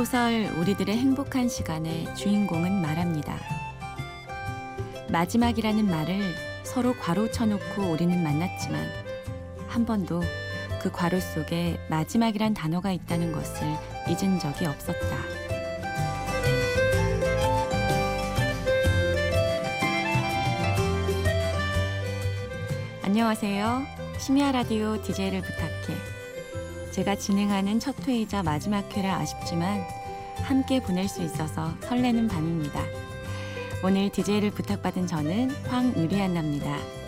소설 0.00 0.50
우리들의 0.56 0.96
행복한 0.96 1.46
시간의 1.50 2.16
주인공은 2.16 2.80
말합니다. 2.80 3.36
마지막이라는 5.10 5.84
말을 5.90 6.22
서로 6.62 6.94
괄호 6.94 7.30
쳐놓고 7.30 7.82
우리는 7.82 8.22
만났지만 8.22 8.82
한 9.68 9.84
번도 9.84 10.22
그 10.80 10.90
괄호 10.90 11.20
속에 11.20 11.78
마지막이란 11.90 12.54
단어가 12.54 12.92
있다는 12.92 13.32
것을 13.32 13.62
잊은 14.08 14.38
적이 14.38 14.64
없었다. 14.68 15.16
안녕하세요. 23.02 23.82
심야 24.18 24.52
라디오 24.52 25.02
DJ를 25.02 25.42
부탁해. 25.42 25.69
제가 27.00 27.16
진행하는 27.16 27.80
첫 27.80 27.94
회이자 28.06 28.42
마지막 28.42 28.94
회라 28.94 29.16
아쉽지만 29.16 29.82
함께 30.42 30.82
보낼 30.82 31.08
수 31.08 31.22
있어서 31.22 31.72
설레는 31.80 32.28
밤입니다. 32.28 32.84
오늘 33.82 34.10
DJ를 34.10 34.50
부탁받은 34.50 35.06
저는 35.06 35.50
황유리안나입니다. 35.64 36.99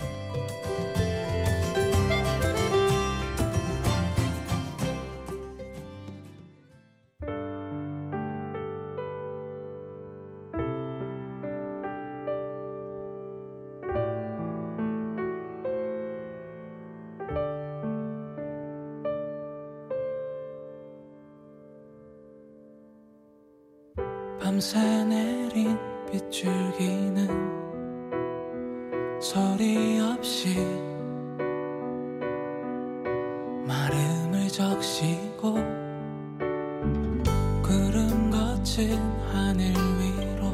거친 38.73 38.98
하늘 39.31 39.70
위로 39.70 40.47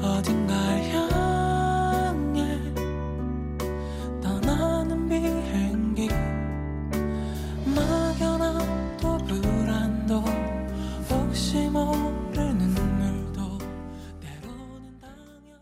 어딘가를 0.00 0.88
향해 0.94 2.44
떠나는 4.22 5.08
비행기 5.08 6.08
막연함도 7.74 9.18
불안도 9.18 10.20
혹시 11.10 11.68
모르는 11.68 12.68
눈물도 12.68 13.58
때로는 14.20 15.00
당연한 15.00 15.60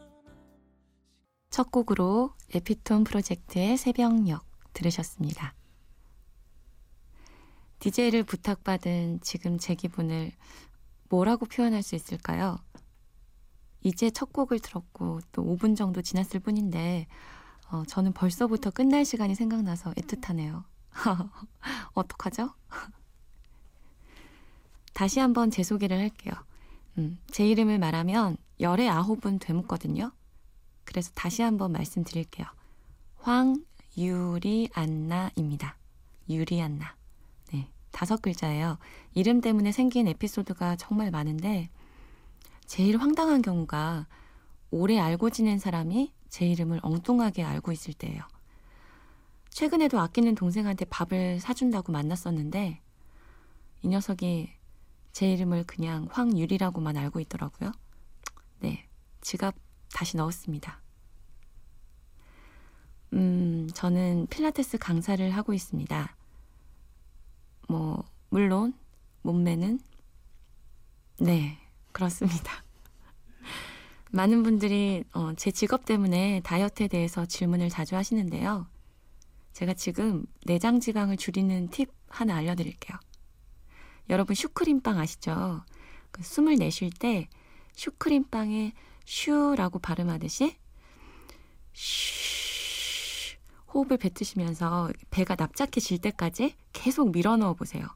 첫 1.49 1.71
곡으로 1.71 2.34
에피톤 2.55 3.05
프로젝트의 3.05 3.79
새벽녘 3.79 4.43
들으셨습니다. 4.75 5.55
DJ를 7.79 8.25
부탁받은 8.25 9.21
지금 9.21 9.59
제 9.59 9.75
기분을 9.75 10.33
뭐라고 11.09 11.47
표현할 11.47 11.83
수 11.83 11.95
있을까요? 11.95 12.59
이제 13.83 14.11
첫 14.11 14.33
곡을 14.33 14.59
들었고 14.59 15.21
또 15.33 15.44
5분 15.44 15.77
정도 15.77 16.03
지났을 16.03 16.41
뿐인데 16.41 17.06
어, 17.71 17.84
저는 17.87 18.12
벌써부터 18.12 18.71
끝날 18.71 19.05
시간이 19.05 19.34
생각나서 19.34 19.93
애틋하네요. 19.93 20.65
어떡하죠? 21.94 22.55
다시 24.93 25.21
한번 25.21 25.50
제 25.50 25.62
소개를 25.62 25.99
할게요. 25.99 26.34
음, 26.99 27.19
제 27.31 27.47
이름을 27.47 27.78
말하면 27.78 28.37
열의 28.59 28.89
아홉은 28.89 29.39
되묻거든요. 29.39 30.10
그래서 30.84 31.12
다시 31.15 31.43
한번 31.43 31.71
말씀드릴게요. 31.72 32.47
황유리안나입니다. 33.97 35.77
유리안나. 36.28 36.97
네, 37.98 38.00
다섯 38.00 38.22
글자예요. 38.22 38.78
이름 39.12 39.41
때문에 39.41 39.72
생긴 39.72 40.06
에피소드가 40.06 40.76
정말 40.76 41.10
많은데 41.10 41.69
제일 42.64 42.97
황당한 42.97 43.42
경우가 43.42 44.06
오래 44.70 45.00
알고 45.00 45.31
지낸 45.31 45.59
사람이 45.59 46.12
제 46.28 46.47
이름을 46.47 46.78
엉뚱하게 46.82 47.42
알고 47.42 47.72
있을 47.72 47.94
때예요. 47.94 48.22
최근에도 49.50 49.98
아끼는 49.98 50.36
동생한테 50.36 50.84
밥을 50.84 51.41
사준다고 51.41 51.91
만났었는데 51.91 52.81
이 53.82 53.88
녀석이 53.88 54.53
제 55.10 55.32
이름을 55.32 55.65
그냥 55.65 56.06
황유리라고만 56.12 56.97
알고 56.97 57.19
있더라고요. 57.19 57.72
네, 58.60 58.86
지갑 59.22 59.56
다시 59.92 60.16
넣었습니다. 60.16 60.80
음, 63.15 63.69
저는 63.75 64.28
필라테스 64.28 64.78
강사를 64.78 65.28
하고 65.30 65.53
있습니다. 65.53 66.18
뭐, 67.69 68.03
물론, 68.31 68.75
몸매는, 69.23 69.79
네, 71.21 71.59
그렇습니다. 71.93 72.65
많은 74.11 74.43
분들이 74.43 75.05
어, 75.12 75.33
제 75.37 75.51
직업 75.51 75.84
때문에 75.84 76.41
다이어트에 76.45 76.89
대해서 76.89 77.27
질문을 77.27 77.69
자주 77.69 77.95
하시는데요. 77.95 78.67
제가 79.53 79.75
지금 79.75 80.25
내장 80.47 80.81
지방을 80.81 81.17
줄이는 81.19 81.69
팁 81.69 81.91
하나 82.09 82.37
알려드릴게요. 82.37 82.97
여러분 84.09 84.34
슈크림빵 84.34 84.99
아시죠? 84.99 85.62
그 86.11 86.23
숨을 86.23 86.57
내쉴 86.57 86.91
때 86.91 87.28
슈크림빵에 87.75 88.73
슈라고 89.05 89.78
발음하듯이 89.78 90.57
쉬 91.75 92.18
호흡을 93.78 93.99
뱉으시면서 93.99 94.91
배가 95.11 95.37
납작해질 95.37 95.99
때까지 95.99 96.56
계속 96.72 97.12
밀어넣어 97.12 97.55
보세요. 97.55 97.87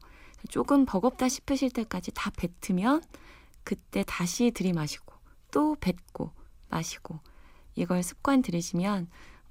조금 0.49 0.85
버겁다 0.85 1.27
싶으실 1.27 1.71
때까지 1.71 2.11
다 2.13 2.31
뱉으면 2.31 3.01
그때 3.63 4.03
다시 4.05 4.51
들이마시고 4.51 5.13
또 5.51 5.75
뱉고 5.79 6.31
마시고 6.69 7.19
이걸 7.75 8.03
습관 8.03 8.41
들이시면 8.41 9.09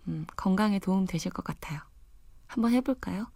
음, 0.09 0.26
건강에 0.37 0.78
도움 0.78 1.06
되실 1.06 1.31
것 1.31 1.44
같아요. 1.44 1.81
한번 2.47 2.72
해볼까요? 2.72 3.26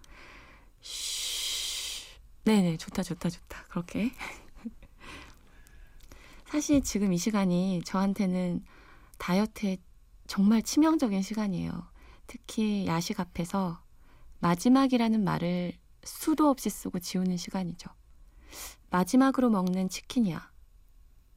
쉬. 0.80 2.06
네네, 2.44 2.76
좋다, 2.76 3.02
좋다, 3.02 3.28
좋다. 3.28 3.64
그렇게. 3.68 4.12
사실 6.46 6.82
지금 6.82 7.12
이 7.12 7.18
시간이 7.18 7.82
저한테는 7.84 8.64
다이어트에 9.18 9.78
정말 10.26 10.62
치명적인 10.62 11.22
시간이에요. 11.22 11.95
특히 12.26 12.86
야식 12.86 13.20
앞에서 13.20 13.82
마지막이라는 14.40 15.22
말을 15.24 15.72
수도 16.04 16.48
없이 16.48 16.70
쓰고 16.70 16.98
지우는 16.98 17.36
시간이죠. 17.36 17.90
마지막으로 18.90 19.50
먹는 19.50 19.88
치킨이야. 19.88 20.50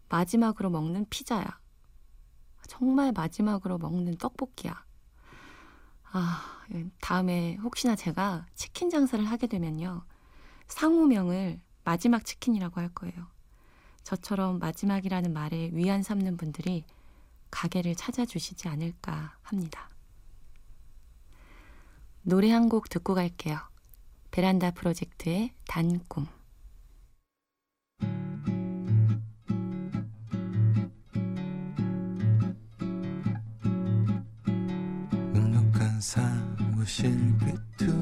마지막으로 0.10 0.70
먹는 0.70 1.06
피자야. 1.10 1.60
정말 2.68 3.12
마지막으로 3.12 3.78
먹는 3.78 4.18
떡볶이야. 4.18 4.86
아, 6.12 6.64
다음에 7.02 7.56
혹시나 7.56 7.96
제가 7.96 8.46
치킨 8.56 8.90
장사를 8.90 9.24
하게 9.26 9.48
되면요. 9.48 10.04
상호명을 10.68 11.60
마지막 11.84 12.26
치킨이라고 12.26 12.80
할 12.80 12.90
거예요. 12.90 13.28
저처럼 14.04 14.60
마지막이라는 14.60 15.34
말에 15.34 15.70
위안 15.74 16.04
삼는 16.04 16.38
분들이 16.38 16.86
가게를 17.52 17.96
찾아주시지 17.96 18.68
않을까 18.68 19.38
합니다. 19.42 19.90
노래 22.30 22.52
한 22.52 22.70
곡 22.70 22.90
듣고 22.90 23.16
갈게요. 23.16 23.58
베란다 24.30 24.70
프로젝트의 24.70 25.52
단꿈. 25.68 26.28
눅눅한 35.34 36.02
사무실 36.02 37.12
귀퉁이 37.40 37.98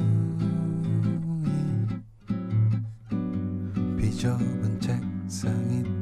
비좁은 3.97 4.80
책상 4.81 5.53
이 5.71 5.96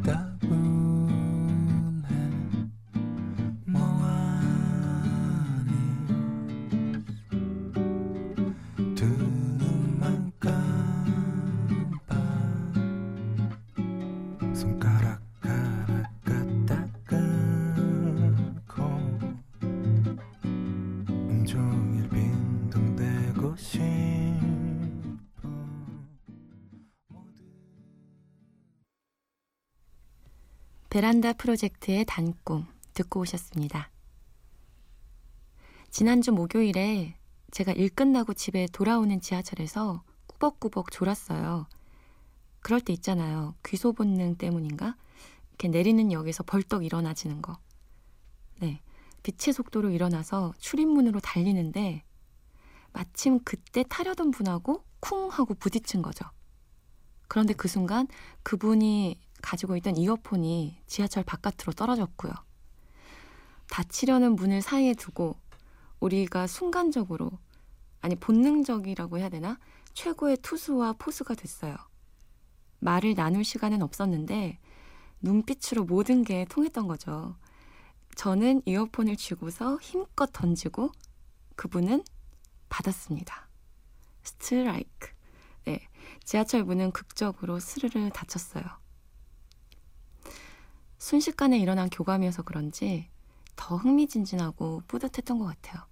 베란다 30.95 31.33
프로젝트의 31.33 32.05
단꿈 32.05 32.65
듣고 32.93 33.19
오셨습니다. 33.19 33.91
지난주 35.89 36.31
목요일에 36.31 37.17
제가 37.51 37.73
일 37.73 37.89
끝나고 37.89 38.33
집에 38.33 38.65
돌아오는 38.71 39.19
지하철에서 39.19 40.05
꾸벅꾸벅 40.27 40.91
졸았어요. 40.91 41.67
그럴 42.61 42.79
때 42.79 42.93
있잖아요. 42.93 43.55
귀소 43.65 43.91
본능 43.91 44.35
때문인가? 44.37 44.95
이렇게 45.49 45.67
내리는 45.67 46.13
역에서 46.13 46.43
벌떡 46.43 46.85
일어나지는 46.85 47.41
거. 47.41 47.59
네. 48.61 48.81
빛의 49.23 49.53
속도로 49.53 49.89
일어나서 49.89 50.53
출입문으로 50.59 51.19
달리는데 51.19 52.05
마침 52.93 53.43
그때 53.43 53.83
타려던 53.83 54.31
분하고 54.31 54.85
쿵 55.01 55.27
하고 55.27 55.55
부딪힌 55.55 56.01
거죠. 56.01 56.23
그런데 57.27 57.53
그 57.53 57.67
순간 57.67 58.07
그분이 58.43 59.24
가지고 59.41 59.75
있던 59.77 59.97
이어폰이 59.97 60.81
지하철 60.87 61.23
바깥으로 61.23 61.73
떨어졌고요. 61.73 62.33
닫히려는 63.69 64.35
문을 64.35 64.61
사이에 64.61 64.93
두고 64.93 65.35
우리가 65.99 66.47
순간적으로 66.47 67.31
아니 68.01 68.15
본능적이라고 68.15 69.17
해야 69.17 69.29
되나 69.29 69.57
최고의 69.93 70.37
투수와 70.37 70.93
포수가 70.93 71.35
됐어요. 71.35 71.75
말을 72.79 73.15
나눌 73.15 73.43
시간은 73.43 73.81
없었는데 73.81 74.59
눈빛으로 75.21 75.85
모든 75.85 76.23
게 76.23 76.45
통했던 76.45 76.87
거죠. 76.87 77.35
저는 78.15 78.61
이어폰을 78.65 79.15
쥐고서 79.15 79.77
힘껏 79.81 80.29
던지고 80.31 80.91
그분은 81.55 82.03
받았습니다. 82.69 83.49
스트라이크. 84.23 85.09
네, 85.65 85.87
지하철 86.23 86.63
문은 86.63 86.91
극적으로 86.91 87.59
스르르 87.59 88.09
닫혔어요. 88.13 88.63
순식간에 91.05 91.59
일어난 91.59 91.87
교감이어서 91.91 92.41
그런지 92.41 93.07
더 93.55 93.75
흥미진진하고 93.77 94.81
뿌듯했던 94.87 95.37
것 95.37 95.45
같아요. 95.45 95.85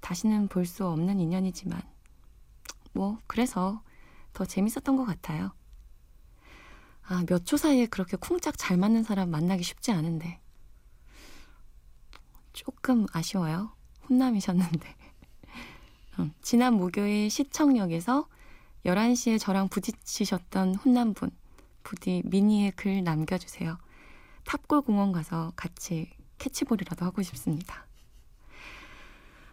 다시는 0.00 0.48
볼 0.48 0.66
수 0.66 0.84
없는 0.84 1.20
인연이지만, 1.20 1.80
뭐, 2.92 3.18
그래서 3.28 3.84
더 4.32 4.44
재밌었던 4.44 4.96
것 4.96 5.04
같아요. 5.04 5.52
아, 7.02 7.22
몇 7.28 7.44
초 7.44 7.56
사이에 7.56 7.86
그렇게 7.86 8.16
쿵짝 8.16 8.58
잘 8.58 8.76
맞는 8.76 9.04
사람 9.04 9.30
만나기 9.30 9.62
쉽지 9.62 9.92
않은데. 9.92 10.40
조금 12.52 13.06
아쉬워요. 13.12 13.70
훈남이셨는데. 14.02 14.96
음, 16.18 16.34
지난 16.42 16.74
목요일 16.74 17.30
시청역에서 17.30 18.26
11시에 18.84 19.38
저랑 19.38 19.68
부딪히셨던 19.68 20.74
훈남분, 20.74 21.30
부디 21.84 22.22
미니에 22.24 22.72
글 22.72 23.04
남겨주세요. 23.04 23.78
탑골 24.50 24.82
공원 24.82 25.12
가서 25.12 25.52
같이 25.54 26.10
캐치볼이라도 26.38 27.04
하고 27.04 27.22
싶습니다. 27.22 27.86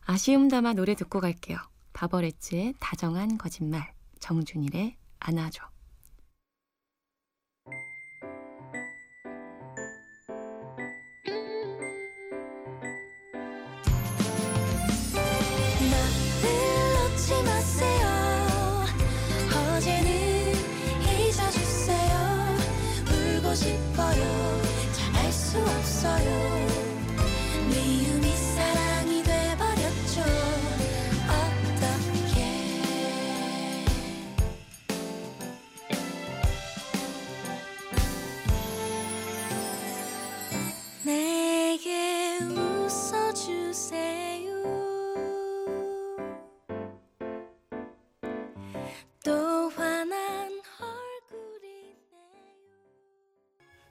아쉬움 0.08 0.48
담아 0.48 0.74
노래 0.74 0.96
듣고 0.96 1.20
갈게요. 1.20 1.60
바버레츠의 1.94 2.74
다정한 2.80 3.38
거짓말, 3.38 3.94
정준일의 4.20 4.98
안아줘. 5.20 5.64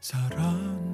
서러 0.08 0.85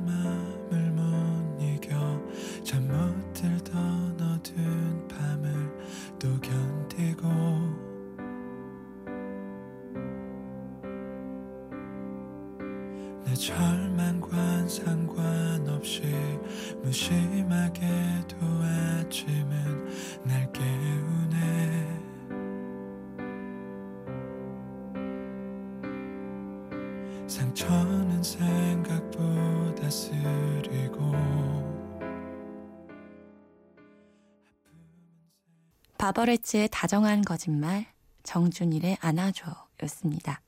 바버레츠의 36.02 36.68
다정한 36.72 37.22
거짓말, 37.22 37.86
정준일의 38.24 38.98
안아줘 39.00 39.54
였습니다. 39.84 40.40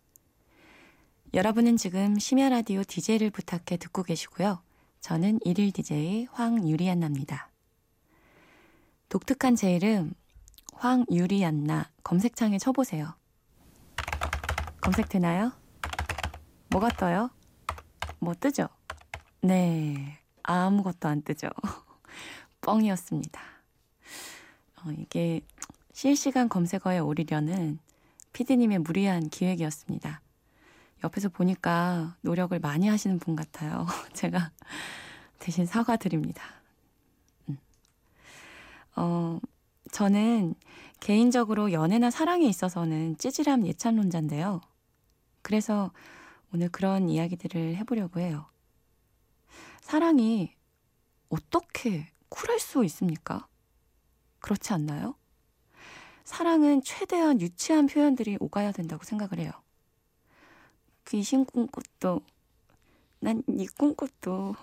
여러분은 1.32 1.76
지금 1.76 2.18
심야 2.18 2.48
라디오 2.48 2.82
DJ를 2.82 3.30
부탁해 3.30 3.76
듣고 3.78 4.02
계시고요. 4.02 4.60
저는 5.00 5.38
일일 5.44 5.70
DJ 5.70 6.26
황유리안나입니다. 6.32 7.52
독특한 9.08 9.54
제 9.54 9.76
이름 9.76 10.14
황유리안나 10.72 11.88
검색창에 12.02 12.58
쳐보세요. 12.58 13.14
검색되나요? 14.80 15.52
뭐가 16.70 16.88
떠요? 16.88 17.30
뭐 18.18 18.34
뜨죠? 18.34 18.66
네, 19.40 20.18
아무것도 20.42 21.06
안 21.06 21.22
뜨죠. 21.22 21.48
뻥이었습니다. 22.60 23.54
어, 24.84 24.90
이게 24.92 25.40
실시간 25.94 26.48
검색어에 26.48 26.98
오르려는 26.98 27.78
피디님의 28.32 28.80
무리한 28.80 29.28
기획이었습니다. 29.28 30.20
옆에서 31.04 31.28
보니까 31.28 32.16
노력을 32.20 32.58
많이 32.58 32.88
하시는 32.88 33.20
분 33.20 33.36
같아요. 33.36 33.86
제가 34.12 34.50
대신 35.38 35.66
사과드립니다. 35.66 36.42
음. 37.48 37.58
어, 38.96 39.38
저는 39.92 40.56
개인적으로 40.98 41.70
연애나 41.70 42.10
사랑에 42.10 42.44
있어서는 42.46 43.16
찌질함 43.16 43.64
예찬론자인데요. 43.64 44.62
그래서 45.42 45.92
오늘 46.52 46.70
그런 46.70 47.08
이야기들을 47.08 47.76
해보려고 47.76 48.18
해요. 48.18 48.46
사랑이 49.80 50.52
어떻게 51.28 52.08
쿨할 52.28 52.58
수 52.58 52.84
있습니까? 52.84 53.46
그렇지 54.40 54.72
않나요? 54.72 55.14
사랑은 56.24 56.82
최대한 56.82 57.40
유치한 57.40 57.86
표현들이 57.86 58.38
오가야 58.40 58.72
된다고 58.72 59.04
생각을 59.04 59.38
해요. 59.38 59.52
귀신 61.06 61.44
꿈꽃도 61.44 62.22
난 63.20 63.42
네 63.46 63.66
꿈꽃도 63.78 64.54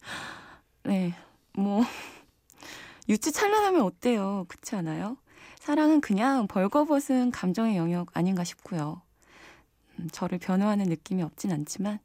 네, 0.84 1.14
뭐 1.54 1.82
유치 3.08 3.32
찬란하면 3.32 3.82
어때요? 3.82 4.44
그렇지 4.48 4.76
않아요? 4.76 5.16
사랑은 5.58 6.00
그냥 6.00 6.46
벌거벗은 6.46 7.30
감정의 7.32 7.76
영역 7.76 8.16
아닌가 8.16 8.44
싶고요. 8.44 9.02
음, 9.98 10.08
저를 10.12 10.38
변호하는 10.38 10.86
느낌이 10.86 11.22
없진 11.22 11.52
않지만 11.52 11.98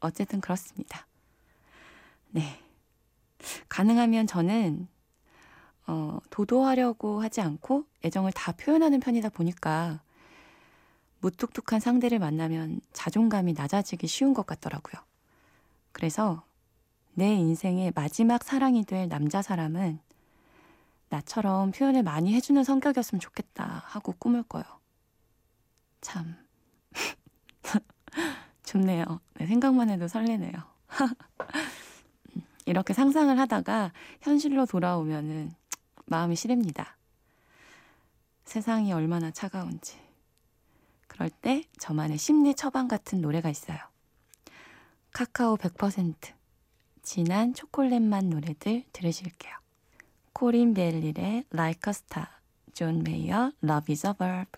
어쨌든 0.00 0.40
그렇습니다. 0.40 1.06
네. 2.30 2.60
가능하면 3.68 4.26
저는 4.26 4.88
어, 5.86 6.18
도도하려고 6.30 7.22
하지 7.22 7.40
않고 7.40 7.84
애정을 8.04 8.32
다 8.32 8.52
표현하는 8.52 9.00
편이다 9.00 9.28
보니까 9.30 10.00
무뚝뚝한 11.20 11.80
상대를 11.80 12.18
만나면 12.18 12.80
자존감이 12.92 13.54
낮아지기 13.54 14.06
쉬운 14.06 14.34
것 14.34 14.46
같더라고요. 14.46 15.02
그래서 15.92 16.44
내 17.14 17.32
인생의 17.34 17.92
마지막 17.94 18.42
사랑이 18.42 18.84
될 18.84 19.08
남자 19.08 19.40
사람은 19.40 20.00
나처럼 21.08 21.70
표현을 21.70 22.02
많이 22.02 22.34
해주는 22.34 22.62
성격이었으면 22.62 23.20
좋겠다 23.20 23.84
하고 23.86 24.12
꿈을 24.18 24.42
꿔요. 24.42 24.64
참 26.00 26.36
좋네요. 28.64 29.20
네, 29.34 29.46
생각만 29.46 29.90
해도 29.90 30.08
설레네요. 30.08 30.52
이렇게 32.66 32.92
상상을 32.94 33.38
하다가 33.38 33.92
현실로 34.22 34.66
돌아오면은 34.66 35.54
마음이 36.06 36.36
시립니다. 36.36 36.96
세상이 38.44 38.92
얼마나 38.92 39.30
차가운지. 39.30 39.98
그럴 41.06 41.30
때 41.30 41.64
저만의 41.78 42.18
심리 42.18 42.54
처방 42.54 42.88
같은 42.88 43.20
노래가 43.20 43.48
있어요. 43.48 43.78
카카오 45.12 45.56
100% 45.56 46.14
진한 47.02 47.54
초콜릿 47.54 48.02
맛 48.02 48.24
노래들 48.24 48.84
들으실게요. 48.92 49.52
코린 50.32 50.74
벨릴의 50.74 51.44
Like 51.52 51.82
a 51.86 51.90
Star, 51.90 52.26
존 52.72 53.04
메이어 53.04 53.52
Love 53.62 53.92
is 53.92 54.06
a 54.06 54.14
Verb. 54.18 54.48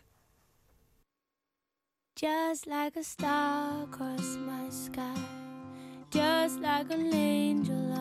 Just 2.14 2.66
like 2.66 2.96
a 2.96 3.04
star 3.04 3.82
across 3.82 4.38
my 4.38 4.70
sky, 4.70 5.14
just 6.10 6.62
like 6.62 6.90
an 6.90 7.12
angel 7.12 7.92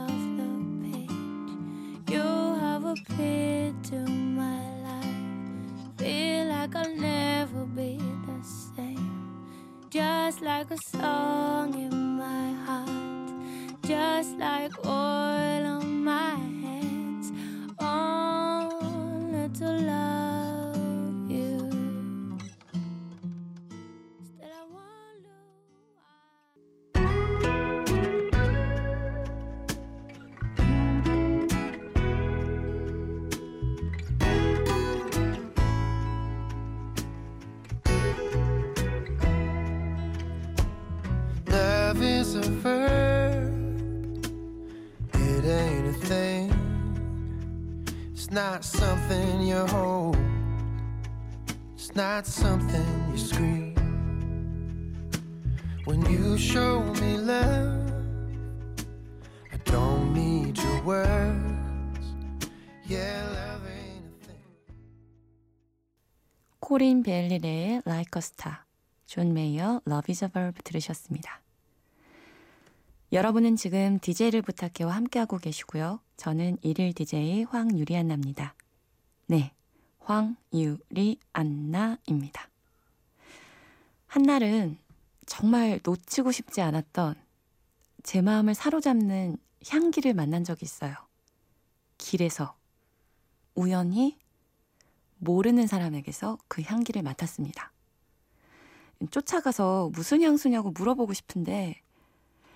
have 2.96 3.10
appeared 3.10 3.84
to 3.84 3.98
my 4.10 4.60
life. 4.84 5.98
Feel 5.98 6.48
like 6.48 6.76
I'll 6.76 6.96
never 6.96 7.66
be 7.66 7.98
the 7.98 8.44
same, 8.76 9.48
just 9.90 10.42
like 10.42 10.72
a 10.72 10.78
song 10.78 11.74
in 11.74 12.18
my 12.18 12.54
heart, 12.66 13.32
just 13.84 14.38
like 14.38 14.72
oil 14.86 15.66
on 15.66 16.04
my 16.04 16.36
hands, 16.36 17.32
only 17.80 19.50
to 19.60 19.66
love 19.66 20.15
not 48.36 48.66
something 48.66 49.48
you 49.48 49.66
hold. 49.68 50.18
It's 51.76 51.96
not 51.96 52.28
something 52.28 52.86
you 53.12 53.18
scream. 53.18 53.74
When 55.86 56.06
you 56.12 56.38
show 56.38 56.84
me 57.00 57.16
love, 57.18 57.80
I 59.54 59.58
don't 59.64 60.14
need 60.14 60.58
your 60.58 60.82
words. 60.82 62.06
Yeah, 62.86 63.24
love 63.32 63.64
ain't 63.72 64.04
a 64.04 64.26
thing. 64.28 64.44
코린 66.60 67.04
벨릴의 67.04 67.84
Like 67.88 68.18
a 68.18 68.22
Star, 68.22 68.58
존 69.06 69.34
메이어 69.34 69.80
Love 69.88 70.12
is 70.12 70.26
a 70.26 70.30
Verb 70.30 70.62
들으셨습니다. 70.62 71.45
여러분은 73.12 73.56
지금 73.56 74.00
DJ를 74.00 74.42
부탁해와 74.42 74.96
함께하고 74.96 75.38
계시고요. 75.38 76.00
저는 76.18 76.58
일일 76.62 76.94
DJ 76.94 77.44
황유리안나입니다. 77.44 78.56
네, 79.28 79.54
황유리안나입니다. 80.00 82.50
한날은 84.08 84.80
정말 85.26 85.80
놓치고 85.84 86.32
싶지 86.32 86.62
않았던 86.62 87.16
제 88.04 88.22
마음을 88.22 88.54
사로잡는 88.54 89.38
향기를 89.68 90.14
만난 90.14 90.44
적이 90.44 90.66
있어요. 90.66 90.94
길에서 91.98 92.56
우연히 93.56 94.18
모르는 95.18 95.66
사람에게서 95.68 96.38
그 96.48 96.62
향기를 96.62 97.02
맡았습니다. 97.04 97.72
쫓아가서 99.12 99.92
무슨 99.94 100.22
향수냐고 100.22 100.72
물어보고 100.72 101.14
싶은데 101.14 101.82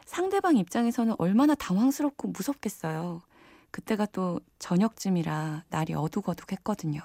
상대방 0.10 0.58
입장에서는 0.58 1.14
얼마나 1.20 1.54
당황스럽고 1.54 2.30
무섭겠어요. 2.30 3.22
그때가 3.70 4.08
또 4.08 4.40
저녁쯤이라 4.58 5.66
날이 5.70 5.94
어둑어둑했거든요. 5.94 7.00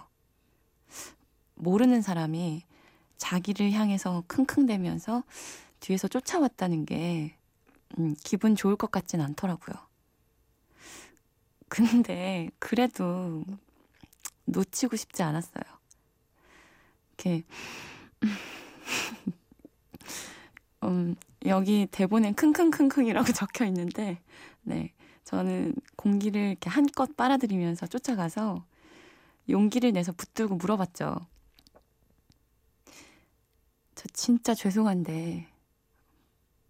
모르는 1.55 2.01
사람이 2.01 2.65
자기를 3.19 3.73
향해서 3.73 4.25
킁킁대면서 4.27 5.23
뒤에서 5.81 6.09
쫓아왔다는 6.09 6.87
게 6.87 7.37
음, 7.99 8.17
기분 8.25 8.57
좋을 8.57 8.75
것 8.75 8.91
같진 8.91 9.21
않더라고요. 9.21 9.77
근데 11.69 12.49
그래도 12.59 13.45
놓치고 14.47 14.97
싶지 14.97 15.23
않았어요. 15.23 15.63
이렇게 17.09 17.45
음, 20.85 21.17
여기 21.47 21.87
대본엔 21.91 22.35
킁킁킁킁이라고 22.35 23.33
적혀 23.35 23.67
있는데, 23.67 24.21
네. 24.63 24.93
저는 25.25 25.75
공기를 25.97 26.41
이렇게 26.43 26.69
한껏 26.71 27.17
빨아들이면서 27.17 27.87
쫓아가서 27.87 28.65
용기를 29.49 29.93
내서 29.93 30.13
붙들고 30.13 30.57
물어봤죠. 30.57 31.27
저 33.95 34.09
진짜 34.13 34.55
죄송한데, 34.55 35.49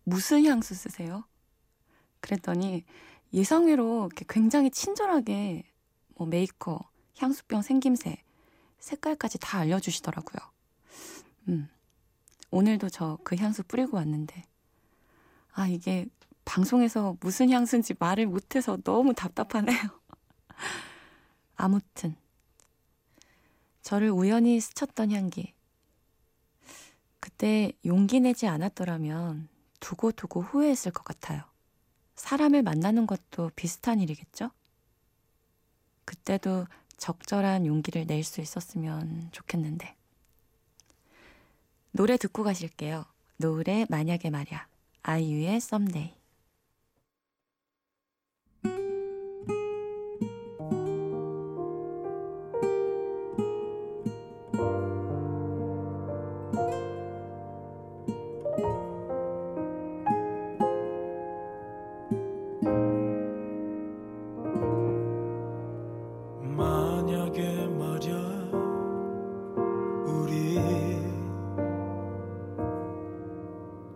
무슨 0.04 0.44
향수 0.44 0.74
쓰세요? 0.74 1.24
그랬더니 2.20 2.84
예상외로 3.32 4.06
이렇게 4.06 4.24
굉장히 4.28 4.70
친절하게 4.70 5.64
뭐 6.16 6.26
메이커, 6.26 6.78
향수병 7.18 7.62
생김새, 7.62 8.22
색깔까지 8.78 9.38
다 9.38 9.58
알려주시더라고요. 9.58 10.40
음. 11.48 11.68
오늘도 12.50 12.88
저 12.90 13.18
그 13.24 13.36
향수 13.36 13.62
뿌리고 13.64 13.96
왔는데, 13.96 14.44
아, 15.54 15.66
이게 15.68 16.06
방송에서 16.44 17.16
무슨 17.20 17.50
향수인지 17.50 17.94
말을 17.98 18.26
못해서 18.26 18.76
너무 18.84 19.14
답답하네요. 19.14 19.78
아무튼, 21.56 22.16
저를 23.82 24.10
우연히 24.10 24.60
스쳤던 24.60 25.12
향기. 25.12 25.54
그때 27.20 27.72
용기 27.84 28.20
내지 28.20 28.46
않았더라면 28.46 29.48
두고 29.80 30.12
두고 30.12 30.42
후회했을 30.42 30.92
것 30.92 31.04
같아요. 31.04 31.42
사람을 32.16 32.62
만나는 32.62 33.06
것도 33.06 33.50
비슷한 33.56 34.00
일이겠죠? 34.00 34.50
그때도 36.04 36.66
적절한 36.96 37.66
용기를 37.66 38.06
낼 38.06 38.24
수 38.24 38.40
있었으면 38.40 39.28
좋겠는데. 39.32 39.96
노래 41.92 42.16
듣고 42.16 42.42
가실게요. 42.42 43.04
노래 43.36 43.86
만약에 43.88 44.30
말야. 44.30 44.66
아이유의 45.04 45.60
썸데이. 45.60 46.14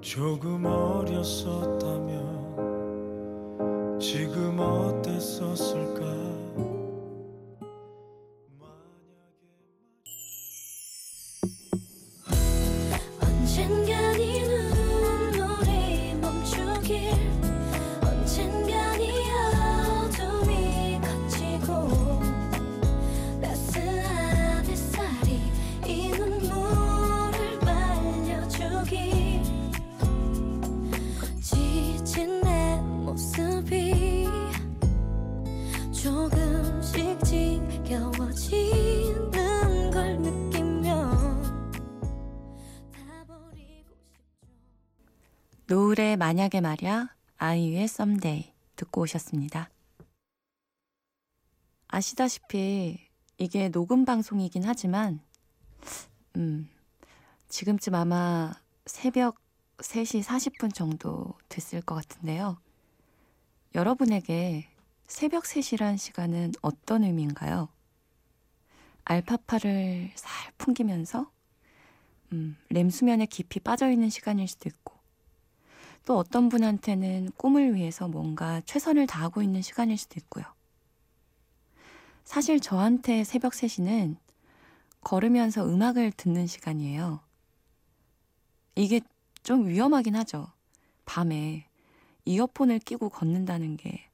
조금 0.01 0.65
어 1.29 1.68
노을의 45.89 46.17
만약에 46.17 46.61
말야 46.61 47.15
아이유의 47.39 47.89
썸데이 47.89 48.53
듣고 48.77 49.03
오셨습니다. 49.03 49.71
아시다시피 51.87 52.99
이게 53.39 53.69
녹음 53.71 54.05
방송이긴 54.05 54.65
하지만 54.65 55.21
음, 56.37 56.69
지금쯤 57.49 57.95
아마 57.95 58.53
새벽 58.87 59.41
3시 59.79 60.23
40분 60.23 60.75
정도 60.75 61.35
됐을 61.49 61.81
것 61.81 61.95
같은데요. 61.95 62.59
여러분에게 63.75 64.69
새벽 65.07 65.45
3시란 65.45 65.97
시간은 65.97 66.53
어떤 66.61 67.05
의미인가요? 67.05 67.69
알파파를 69.05 70.11
살 70.15 70.53
풍기면서 70.59 71.31
음, 72.33 72.59
램수면에 72.69 73.27
깊이 73.27 73.61
빠져있는 73.61 74.11
시간일 74.11 74.49
수도 74.49 74.69
있고 74.69 74.98
또 76.09 76.17
어떤 76.17 76.49
분한테는 76.49 77.33
꿈을 77.37 77.75
위해서 77.75 78.09
뭔가 78.09 78.63
최선을 78.63 79.07
다하고 79.07 79.43
있는 79.43 79.61
시간일 79.61 79.99
수도 79.99 80.15
있고요. 80.17 80.43
사실 82.25 82.61
저한테 82.61 83.25
새벽 83.25 83.53
3시는 83.53 84.17
걸으면서 85.03 85.67
음악을 85.67 86.13
듣는 86.13 86.47
시간이에요. 86.47 87.21
이게 88.75 89.03
좀 89.43 89.69
위험하긴 89.69 90.17
하죠. 90.17 90.51
밤에 91.05 91.69
이어폰을 92.25 92.79
끼고 92.79 93.11
걷는다는 93.11 93.77
게 93.77 94.09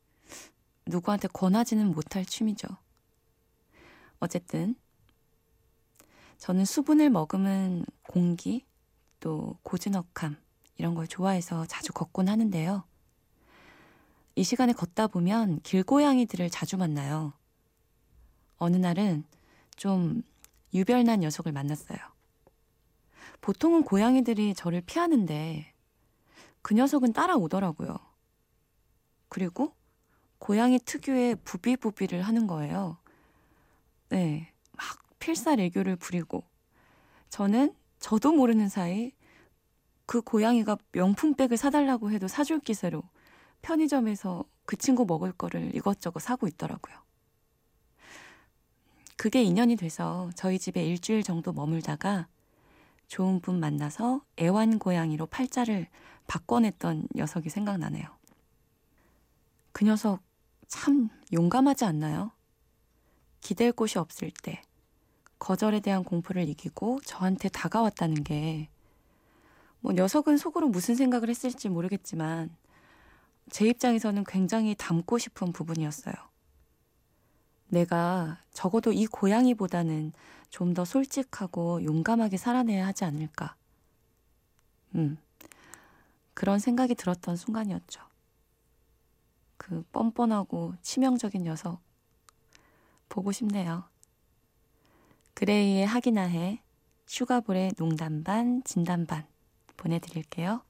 누구한테 0.87 1.29
권하지는 1.29 1.93
못할 1.93 2.27
취미죠. 2.27 2.67
어쨌든 4.19 4.75
저는 6.39 6.65
수분을 6.65 7.11
머금은 7.11 7.87
공기 8.03 8.67
또 9.21 9.57
고즈넉함 9.63 10.44
이런 10.77 10.95
걸 10.95 11.07
좋아해서 11.07 11.67
자주 11.67 11.93
걷곤 11.93 12.29
하는데요. 12.29 12.85
이 14.37 14.43
시간에 14.43 14.73
걷다 14.73 15.07
보면 15.07 15.61
길고양이들을 15.63 16.51
자주 16.51 16.77
만나요. 16.77 17.33
어느 18.57 18.77
날은 18.77 19.25
좀 19.77 20.23
유별난 20.73 21.21
녀석을 21.21 21.53
만났어요. 21.53 21.99
보통은 23.41 23.85
고양이들이 23.85 24.55
저를 24.55 24.81
피하는데 24.81 25.73
그 26.63 26.75
녀석은 26.75 27.13
따라오더라고요. 27.13 27.97
그리고 29.29 29.75
고양이 30.39 30.79
특유의 30.79 31.37
부비부비를 31.45 32.23
하는 32.23 32.47
거예요. 32.47 32.97
네, 34.09 34.53
막 34.73 34.87
필사애교를 35.19 35.97
부리고 35.97 36.45
저는 37.31 37.75
저도 37.99 38.33
모르는 38.33 38.69
사이 38.69 39.13
그 40.07 40.21
고양이가 40.21 40.77
명품백을 40.93 41.57
사달라고 41.57 42.11
해도 42.11 42.29
사줄 42.29 42.61
기세로 42.61 43.03
편의점에서 43.63 44.45
그 44.67 44.77
친구 44.77 45.07
먹을 45.07 45.33
거를 45.33 45.75
이것저것 45.75 46.21
사고 46.21 46.47
있더라고요. 46.47 46.97
그게 49.17 49.43
인연이 49.43 49.77
돼서 49.77 50.31
저희 50.35 50.59
집에 50.59 50.85
일주일 50.85 51.23
정도 51.23 51.53
머물다가 51.53 52.29
좋은 53.07 53.41
분 53.41 53.61
만나서 53.61 54.23
애완 54.41 54.79
고양이로 54.79 55.27
팔자를 55.27 55.89
바꿔냈던 56.27 57.09
녀석이 57.15 57.49
생각나네요. 57.49 58.07
그 59.73 59.85
녀석 59.85 60.23
참 60.69 61.09
용감하지 61.33 61.85
않나요? 61.85 62.33
기댈 63.41 63.73
곳이 63.73 63.99
없을 63.99 64.31
때 64.43 64.63
거절에 65.39 65.81
대한 65.81 66.05
공포를 66.05 66.49
이기고 66.49 67.01
저한테 67.05 67.49
다가왔다는 67.49 68.25
게 68.25 68.69
뭐 69.85 69.93
녀석은 69.93 70.39
속으로 70.39 70.69
무슨 70.69 70.95
생각을 70.95 71.29
했을지 71.29 71.69
모르겠지만 71.69 72.49
제 73.51 73.67
입장에서는 73.67 74.25
굉장히 74.25 74.75
닮고 74.75 75.19
싶은 75.19 75.53
부분이었어요. 75.53 76.15
내가 77.69 78.39
적어도 78.55 78.93
이 78.93 79.07
고양이보다는 79.07 80.13
좀 80.49 80.73
더 80.73 80.87
솔직하고 80.87 81.85
용감하게 81.85 82.39
살아내야 82.39 82.87
하지 82.87 83.05
않을까. 83.05 83.57
음. 84.95 85.19
그런 86.33 86.59
생각이 86.59 86.95
들었던 86.95 87.37
순간이었죠. 87.37 88.01
그 89.59 89.85
뻔뻔하고 89.93 90.77
치명적인 90.81 91.43
녀석. 91.43 91.83
보고 93.11 93.33
싶네요. 93.33 93.85
그레이의 95.35 95.87
하기나 95.87 96.23
해, 96.23 96.63
슈가볼의 97.05 97.73
농담 97.73 98.25
반, 98.25 98.63
진담 98.65 99.05
반 99.05 99.27
보내드릴게요. 99.77 100.63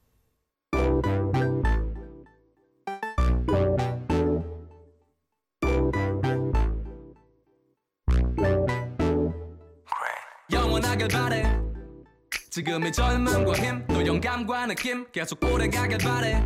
영원하길 10.51 11.07
바래. 11.07 11.59
지금의 12.49 12.91
젊음과 12.93 13.53
힘또 13.53 14.05
영감과 14.05 14.67
느낌 14.67 15.05
계속 15.11 15.43
오래가길 15.43 15.97
바래. 15.97 16.45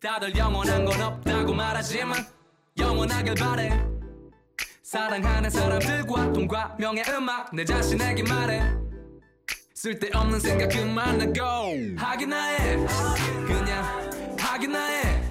다들 0.00 0.36
영원한 0.36 0.84
건 0.84 1.00
없다고 1.00 1.54
말하지만 1.54 2.18
영원하길 2.78 3.34
바래. 3.34 3.92
사랑하는 4.82 5.48
사람들과 5.48 6.32
돈과 6.32 6.76
명예 6.78 7.02
음악 7.08 7.54
내 7.54 7.64
자신에게 7.64 8.24
말해 8.24 8.81
쓸데없는 9.82 10.38
생각 10.38 10.68
그만하고. 10.68 11.74
하기나 11.96 12.40
해 12.40 12.76
그냥 13.44 14.36
하기나 14.38 14.78
해 14.86 15.30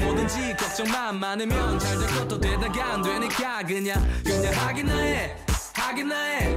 뭐든지 0.00 0.56
걱정만 0.56 1.20
많으면 1.20 1.78
잘 1.78 1.98
될 1.98 2.08
것도 2.08 2.40
되다가 2.40 2.94
안 2.94 3.02
되니까 3.02 3.62
그냥 3.66 4.02
그냥 4.24 4.54
하기나 4.54 4.96
해 4.96 5.36
하기나 5.74 6.18
해 6.18 6.56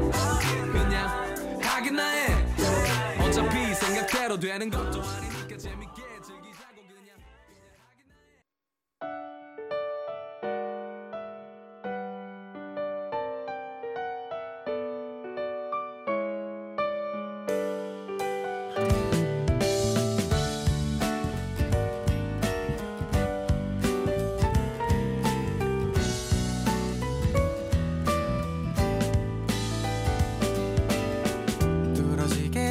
그냥 0.71 1.59
하기나 1.61 2.01
해 2.11 2.45
어차피 3.19 3.75
생각대로 3.75 4.39
되는 4.39 4.69
것도 4.69 5.01
아니니까 5.03 5.57
재밌게 5.57 5.96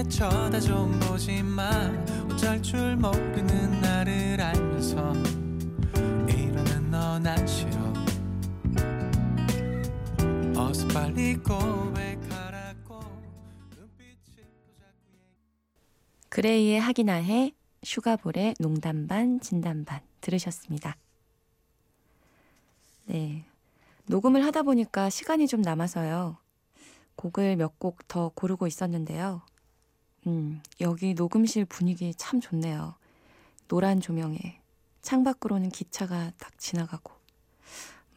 쳐다 0.09 0.61
좀 0.61 0.99
보지만 1.01 2.07
어쩔 2.31 2.63
줄 2.63 2.97
모르는 2.97 3.81
나를 3.81 4.41
알면서 4.41 5.13
이러는 6.29 6.91
너난 6.91 7.47
싫어 7.47 7.71
어서 10.57 10.87
빨리 10.89 11.37
고백하라고 11.37 13.01
그레이의 16.29 16.81
하기나 16.81 17.15
해, 17.15 17.53
슈가볼의 17.83 18.55
농담 18.59 19.07
반, 19.07 19.41
진담 19.41 19.85
반 19.85 20.01
들으셨습니다. 20.21 20.97
네. 23.07 23.45
녹음을 24.07 24.45
하다 24.45 24.63
보니까 24.63 25.09
시간이 25.11 25.47
좀 25.49 25.63
남아서요. 25.63 26.37
곡을 27.17 27.57
몇 27.57 27.79
곡 27.79 28.07
더 28.09 28.29
고르고 28.35 28.67
있었는데요. 28.67 29.43
음, 30.27 30.61
여기 30.81 31.15
녹음실 31.15 31.65
분위기 31.67 32.15
참 32.15 32.41
좋네요. 32.41 32.95
노란 33.69 34.01
조명에 34.01 34.61
창밖으로는 35.03 35.71
기차가 35.71 36.33
딱 36.39 36.59
지나가고. 36.59 37.13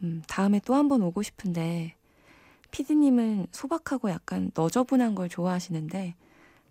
음, 0.04 0.24
다음에 0.28 0.60
또 0.60 0.74
한 0.76 0.88
번 0.88 1.02
오고 1.02 1.22
싶은데 1.24 1.96
피디님은 2.72 3.48
소박하고 3.52 4.10
약간 4.10 4.52
너저분한 4.56 5.16
걸 5.16 5.30
좋아하시는데 5.30 6.16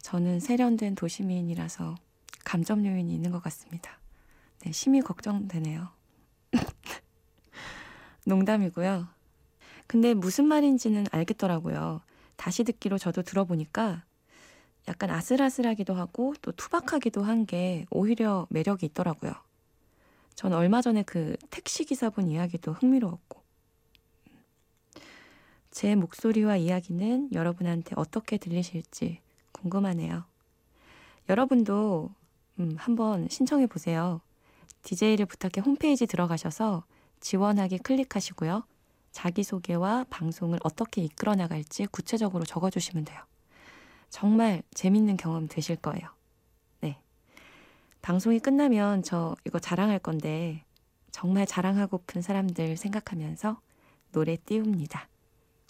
저는 0.01 0.41
세련된 0.41 0.95
도시미인이라서 0.95 1.97
감점 2.45 2.87
요인이 2.87 3.13
있는 3.13 3.31
것 3.31 3.43
같습니다. 3.43 3.99
네, 4.61 4.73
심히 4.73 5.01
걱정되네요. 5.01 5.89
농담이고요. 8.27 9.09
근데 9.87 10.15
무슨 10.15 10.47
말인지는 10.47 11.07
알겠더라고요. 11.11 12.01
다시 12.37 12.65
듣기로 12.65 12.99
저도 12.99 13.23
들어보니까 13.23 14.05
약간 14.89 15.11
아슬아슬하기도 15.11 15.95
하고 15.95 16.35
또 16.43 16.51
투박하기도 16.53 17.23
한 17.23 17.47
게 17.47 17.87
오히려 17.91 18.47
매력이 18.51 18.87
있더라고요. 18.87 19.33
전 20.35 20.53
얼마 20.53 20.83
전에 20.83 21.03
그 21.03 21.37
택시기사분 21.51 22.29
이야기도 22.29 22.73
흥미로웠고. 22.73 23.41
제 25.71 25.95
목소리와 25.95 26.57
이야기는 26.57 27.31
여러분한테 27.33 27.95
어떻게 27.97 28.39
들리실지 28.39 29.21
궁금하네요. 29.53 30.25
여러분도 31.29 32.11
음, 32.59 32.75
한번 32.77 33.29
신청해 33.29 33.67
보세요. 33.67 34.21
DJ를 34.83 35.27
부탁해 35.27 35.61
홈페이지 35.65 36.07
들어가셔서 36.07 36.85
지원하기 37.21 37.79
클릭하시고요. 37.79 38.65
자기소개와 39.13 40.07
방송을 40.11 40.59
어떻게 40.63 41.03
이끌어 41.03 41.35
나갈지 41.35 41.87
구체적으로 41.87 42.45
적어주시면 42.45 43.05
돼요. 43.05 43.23
정말 44.11 44.63
재밌는 44.75 45.17
경험 45.17 45.49
되실 45.49 45.77
거예요. 45.77 46.09
네. 46.81 47.01
방송이 48.03 48.41
끝나면 48.41 49.03
저 49.03 49.37
이거 49.45 49.59
자랑할 49.59 49.99
건데 49.99 50.65
정말 51.11 51.47
자랑하고픈 51.47 52.23
사람들 52.23 52.77
생각하면서 52.77 53.61
노래 54.13 54.37
띄웁니다. 54.37 55.09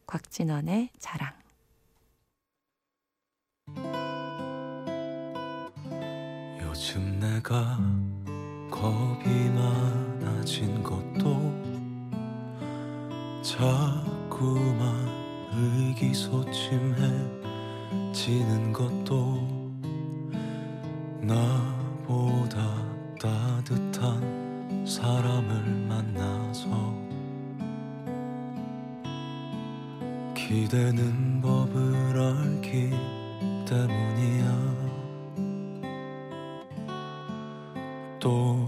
곽진원의 0.06 0.90
자랑. 0.98 1.32
요즘 6.60 7.18
내가 7.18 7.78
겁이 8.70 9.50
많아진 9.50 10.82
것도 10.82 11.68
자꾸만 13.42 15.08
의기소침해 15.52 17.37
지는 18.12 18.72
것도 18.72 19.46
나보다 21.20 22.58
따뜻한 23.20 24.84
사람을 24.86 25.86
만나서 25.88 26.94
기대는 30.34 31.40
법을 31.42 32.18
알기 32.18 32.90
때문이야. 33.66 34.78
또 38.18 38.67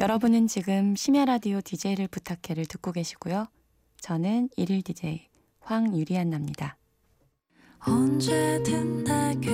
여러분은 0.00 0.46
지금 0.46 0.96
심야 0.96 1.26
라디오 1.26 1.60
DJ를 1.60 2.08
부탁해를 2.08 2.64
듣고 2.64 2.90
계시고요. 2.90 3.48
저는 4.00 4.48
일일 4.56 4.80
DJ 4.80 5.28
황유리안나입니다. 5.60 6.78
언제든 7.80 9.04
내게 9.04 9.50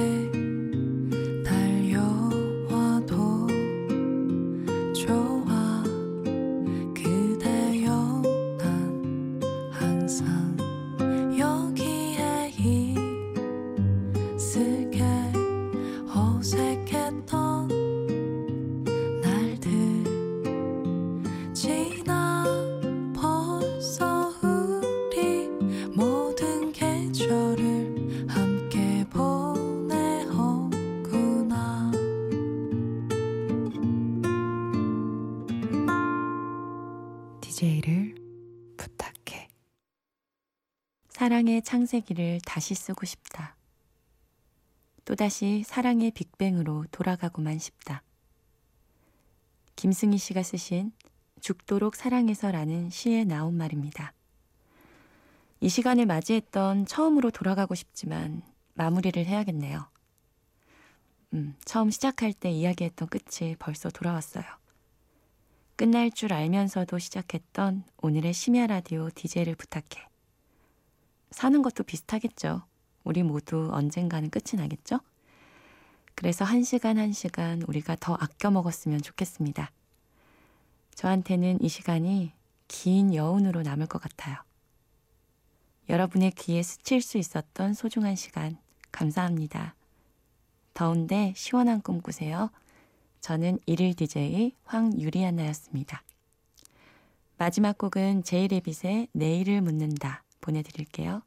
사랑의 41.27 41.61
창세기를 41.61 42.39
다시 42.47 42.77
쓰고 42.77 43.05
싶다. 43.05 43.57
또다시 45.05 45.65
사랑의 45.67 46.13
빅뱅으로 46.13 46.85
돌아가고만 46.93 47.59
싶다. 47.59 48.05
김승희 49.75 50.19
씨가 50.19 50.45
쓰신 50.45 50.93
죽도록 51.41 51.97
사랑해서라는 51.97 52.91
시에 52.91 53.25
나온 53.25 53.57
말입니다. 53.57 54.13
이 55.59 55.69
시간을 55.69 56.07
맞이했던 56.07 56.87
처음으로 56.87 57.33
돌아가고 57.33 57.75
싶지만 57.75 58.43
마무리를 58.75 59.27
해야겠네요. 59.27 59.85
음, 61.35 61.57
처음 61.65 61.91
시작할 61.91 62.35
때 62.35 62.53
이야기했던 62.53 63.09
끝이 63.09 63.57
벌써 63.59 63.91
돌아왔어요. 63.91 64.45
끝날 65.75 66.13
줄 66.13 66.33
알면서도 66.33 67.01
시작했던 67.01 67.83
오늘의 67.97 68.33
심야 68.33 68.69
라디오 68.69 69.11
DJ를 69.11 69.57
부탁해. 69.57 70.07
사는 71.37 71.61
것도 71.61 71.85
비슷하겠죠. 71.85 72.63
우리 73.05 73.23
모두 73.23 73.69
언젠가는 73.71 74.31
끝이 74.31 74.59
나겠죠? 74.59 75.01
그래서 76.15 76.47
한 76.47 76.63
시간 76.63 76.97
한 76.97 77.13
시간 77.13 77.61
우리가 77.69 77.95
더 78.01 78.15
아껴 78.15 78.51
먹었으면 78.51 79.03
좋겠습니다. 79.03 79.71
저한테는 80.95 81.61
이 81.61 81.69
시간이 81.69 82.33
긴 82.69 83.15
여운으로 83.15 83.61
남을 83.61 83.87
것 83.87 84.01
같아요. 84.01 84.39
여러분의 85.91 86.31
귀에 86.31 86.63
스칠 86.63 87.03
수 87.03 87.19
있었던 87.19 87.75
소중한 87.75 88.17
시간 88.17 88.57
감사합니다. 88.91 89.75
더운데 90.73 91.35
시원한 91.37 91.83
꿈 91.83 92.01
꾸세요. 92.01 92.49
저는 93.21 93.59
일일 93.67 93.93
DJ 93.93 94.55
황유리안나였습니다. 94.65 96.03
마지막 97.37 97.77
곡은 97.77 98.23
제이레빗의 98.23 99.09
내일을 99.13 99.61
묻는다 99.61 100.23
보내드릴게요. 100.41 101.26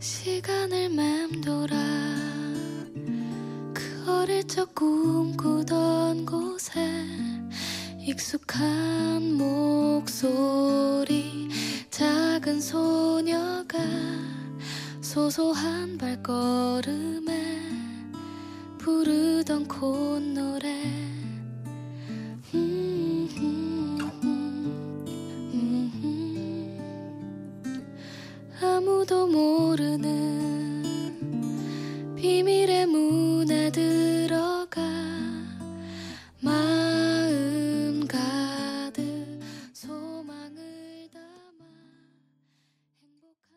시간을 0.00 0.88
맴돌아 0.88 1.76
그 3.74 4.04
어릴 4.08 4.48
적 4.48 4.74
꿈꾸던 4.74 6.24
곳에 6.24 6.80
익숙한 7.98 9.34
목소리 9.34 10.40
작은 11.90 12.62
소녀가 12.62 13.78
소소한 15.02 15.98
발걸음에 15.98 17.60
부르던 18.78 19.68
콧노래 19.68 21.09
모르는 29.26 30.84
비밀 32.16 32.69